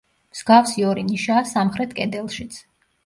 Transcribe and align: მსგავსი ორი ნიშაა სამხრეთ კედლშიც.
მსგავსი 0.35 0.85
ორი 0.91 1.03
ნიშაა 1.09 1.43
სამხრეთ 1.53 1.93
კედლშიც. 2.01 2.59